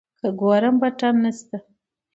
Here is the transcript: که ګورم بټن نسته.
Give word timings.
که 0.19 0.27
ګورم 0.39 0.75
بټن 0.81 1.15
نسته. 1.23 1.57